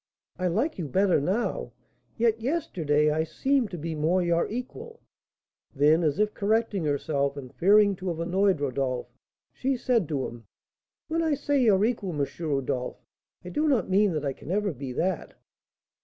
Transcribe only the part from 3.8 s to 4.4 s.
more